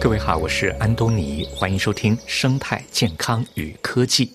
[0.00, 4.26] 各位好，我是安东尼，欢迎收听《生态健康与科技》。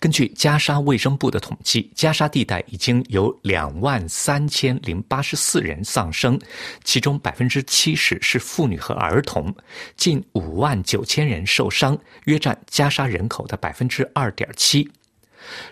[0.00, 6.38] 根据加沙卫生部的统计，加沙地带已经有两万三千零八十四人丧生，
[6.84, 9.52] 其中百分之七十是妇女和儿童，
[9.96, 14.88] 近五万九千人受伤，约占加沙人口的百分之二点七。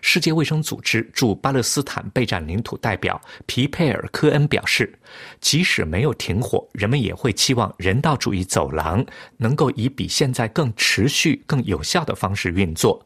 [0.00, 4.98] 世界卫生组织驻巴勒斯坦备战领土代表皮佩尔科恩表示，
[5.40, 9.04] 即使没有停火，人们也会期望人道主义走廊
[9.36, 13.04] 能够以比现在更持续、更有效的方式运作。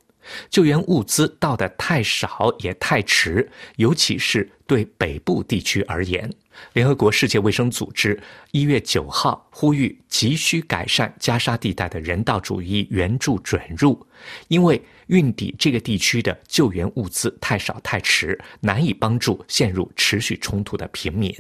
[0.51, 6.31] 救援物资到的太少也太迟，尤其是对北部地区而言。
[6.73, 14.07] 联合国世界卫生组织一月九号呼吁，急需改善加沙地带的人道主义援助准入，
[14.49, 21.35] 因为运抵这个地区的救援物资太少太迟，难以帮助陷入持续冲突的平民。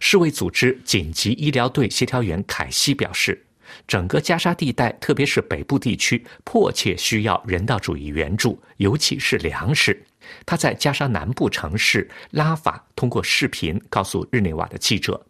[0.00, 3.46] 世卫组织紧急医疗队协调员凯西表示。
[3.86, 10.04] 整个加沙地带，特别是北部地区，迫切需要人道主义援助，尤其是粮食。
[10.46, 15.26] 他在加沙南部城市拉法通过视频告诉日内瓦的记者，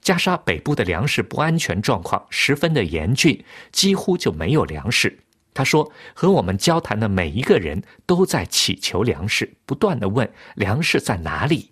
[0.00, 5.18] 加沙北部的粮食不安全状况十分的严峻，几乎就没有粮食。
[5.54, 11.70] 他说：“和我们交谈的每一个人都在祈求粮食，不断的问粮食在哪里。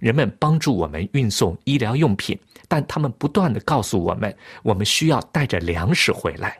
[0.00, 2.38] 人们帮助我们运送医疗用品。”
[2.68, 6.58] 但他们不断的告诉我们，我们需要带着粮食回来。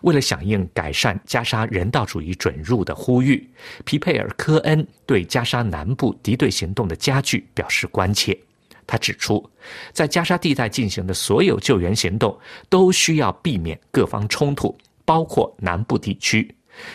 [0.00, 3.46] 为了响应改善加沙人道主义准入的呼吁，
[3.84, 8.38] 皮佩尔科恩对加沙南部敌对行动的加剧表示关切。
[8.86, 9.46] 他指出，
[9.92, 12.34] 在加沙地带进行的所有救援行动
[12.70, 16.54] 都需要避免各方冲突，包括南部地区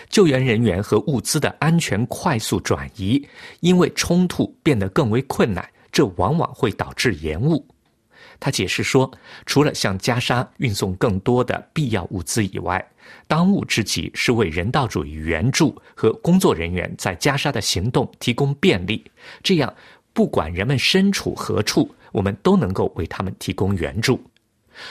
[0.10, 3.26] 救援人员和物资的安全快速转移，
[3.60, 7.66] 因为冲突变得更为困难，这往往会导致延误。
[8.40, 9.10] 他解释说，
[9.46, 12.86] 除了向加沙运送更多的必要物资以外，
[13.28, 19.04] 当务之急是为人道主义援助和工作人员在加沙的行动提供便利。
[19.42, 19.74] 这样，
[20.14, 24.22] 不管人们身处何处，我们都能够为他们提供援助。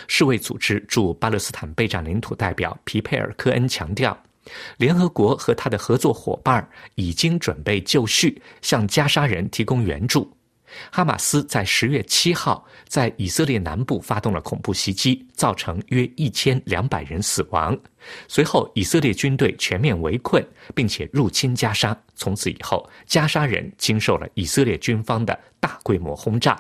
[0.07, 4.17] 世卫组织驻巴勒斯坦备战领土代表皮佩尔科恩强调，
[4.77, 10.31] 联合国和他的合作伙伴已经准备就绪，向加沙人提供援助。
[10.91, 17.79] 哈马斯在十月七号在以色列南部发动了恐怖袭击，造成约一千两百人死亡。
[18.27, 20.43] 随后，以色列军队全面围困，
[20.75, 21.95] 并且入侵加沙。
[22.15, 26.57] 从此以后，加沙人经受了以色列军方的大规模轰炸。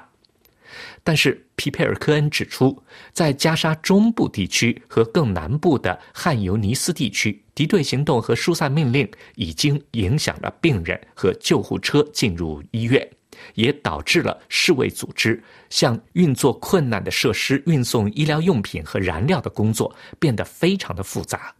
[1.03, 13.09] 但是，皮佩尔科恩指出，在加沙中部地区和更南部的汉尤尼斯地区，敌对行动和疏散命令已经影响了病人和救护车进入医院。
[13.55, 21.53] 也导致了世卫组织向运作困难的设施运送医疗用品和燃料的工作变得非常的复杂。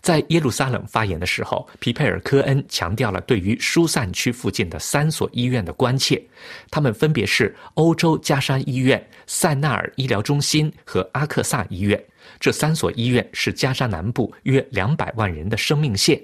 [0.00, 6.22] 在耶路撒冷发言的时候，皮佩尔科恩强调了对于疏散区附近的三所医院的关切，
[6.70, 12.02] 他们分别是欧洲加沙医院、塞纳尔医疗中心和阿克萨医院。
[12.38, 16.20] 这三所医院是加沙南部约两百万人的生命线。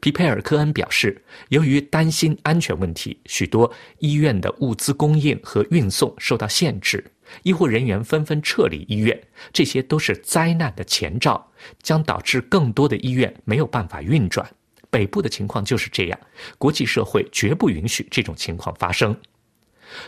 [0.00, 7.04] 皮佩尔科恩表示，由于担心安全问题，许多医院的物资供应和运送受到限制，
[7.42, 9.20] 医护人员纷纷撤离医院，
[9.52, 11.50] 这些都是灾难的前兆，
[11.82, 14.48] 将导致更多的医院没有办法运转。
[14.90, 16.20] 北部的情况就是这样，
[16.58, 19.16] 国际社会绝不允许这种情况发生。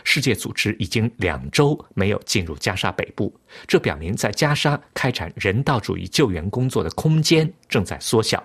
[0.03, 3.33] 世界组织已经两周没有进入加沙北部，
[3.67, 8.43] 这表明在加沙开展人道主义救援工作的空间正在缩小。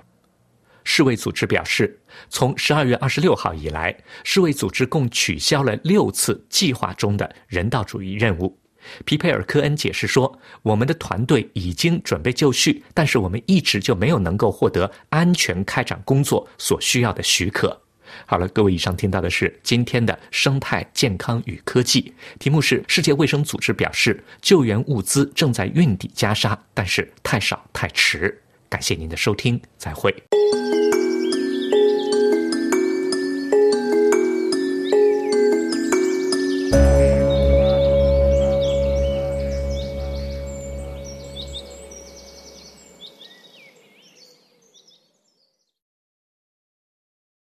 [0.85, 1.99] 世卫组织表示，
[2.31, 8.59] 从十二月二十六号以来，世卫组织共取消了六次计划中的人道主义任务。
[9.05, 17.81] 皮佩尔科恩解释说：“我们的团队已经准备就绪，但是我们一直就没有能够获得安全开展工作所需要的许可。”
[18.27, 28.43] 好了，各位，以上听到的是今天的生态健康与科技，题目是世界卫生组织表示救援物资正在运抵加沙，但是太少太迟。
[28.69, 30.13] 感谢您的收听，再会。